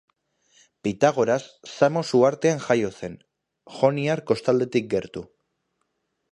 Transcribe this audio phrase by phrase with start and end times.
[0.87, 1.43] Pitagoras
[1.75, 3.19] Samos uhartean jaio zen,
[3.77, 5.27] joniar kostaldetik gertu.